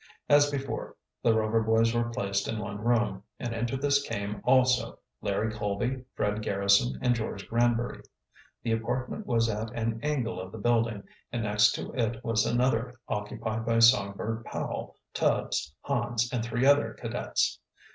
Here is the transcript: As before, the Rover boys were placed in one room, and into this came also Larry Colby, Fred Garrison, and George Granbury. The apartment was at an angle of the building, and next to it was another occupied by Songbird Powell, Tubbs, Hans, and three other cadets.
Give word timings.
As 0.27 0.49
before, 0.49 0.95
the 1.21 1.35
Rover 1.35 1.61
boys 1.61 1.93
were 1.93 2.09
placed 2.09 2.47
in 2.47 2.57
one 2.57 2.83
room, 2.83 3.21
and 3.39 3.53
into 3.53 3.77
this 3.77 4.01
came 4.01 4.41
also 4.43 4.97
Larry 5.21 5.53
Colby, 5.53 6.05
Fred 6.15 6.41
Garrison, 6.41 6.97
and 7.03 7.13
George 7.13 7.47
Granbury. 7.47 8.01
The 8.63 8.71
apartment 8.71 9.27
was 9.27 9.47
at 9.47 9.69
an 9.75 9.99
angle 10.01 10.41
of 10.41 10.51
the 10.51 10.57
building, 10.57 11.03
and 11.31 11.43
next 11.43 11.73
to 11.73 11.93
it 11.93 12.23
was 12.23 12.47
another 12.47 12.95
occupied 13.09 13.63
by 13.63 13.77
Songbird 13.77 14.43
Powell, 14.45 14.95
Tubbs, 15.13 15.71
Hans, 15.81 16.33
and 16.33 16.43
three 16.43 16.65
other 16.65 16.95
cadets. 16.95 17.59